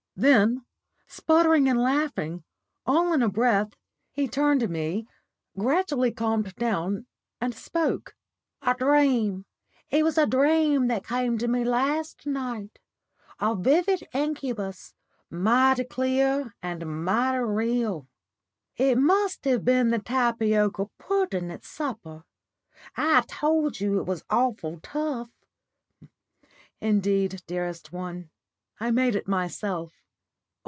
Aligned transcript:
Then, 0.17 0.65
spluttering 1.07 1.67
and 1.67 1.81
laughing, 1.81 2.43
all 2.85 3.11
in 3.11 3.23
a 3.23 3.29
breath, 3.29 3.73
he 4.11 4.27
turned 4.27 4.59
to 4.59 4.67
me, 4.67 5.07
gradually 5.57 6.11
calmed 6.11 6.53
down, 6.57 7.07
and 7.39 7.55
spoke: 7.55 8.15
"A 8.61 8.75
dream 8.75 9.45
it 9.89 10.03
was 10.03 10.19
a 10.19 10.27
dream 10.27 10.89
that 10.89 11.07
came 11.07 11.39
to 11.39 11.47
me 11.47 11.63
last 11.63 12.27
night 12.27 12.77
a 13.39 13.55
vivid 13.55 14.03
incubus, 14.13 14.93
mighty 15.31 15.85
clear 15.85 16.53
and 16.61 17.03
mighty 17.03 17.39
real. 17.39 18.07
It 18.77 18.99
must 18.99 19.43
have 19.45 19.65
been 19.65 19.89
the 19.89 19.97
tapioca 19.97 20.85
pudden 20.99 21.49
at 21.49 21.63
supper. 21.63 22.25
I 22.95 23.21
told 23.21 23.79
you 23.79 23.99
it 23.99 24.05
was 24.05 24.23
awful 24.29 24.79
tough." 24.81 25.31
"Indeed, 26.79 27.41
dearest 27.47 27.91
one, 27.91 28.29
I 28.79 28.91
made 28.91 29.15
it 29.15 29.27
myself." 29.27 29.93